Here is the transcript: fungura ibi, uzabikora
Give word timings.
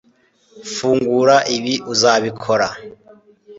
fungura 0.73 1.35
ibi, 1.57 1.73
uzabikora 1.93 2.67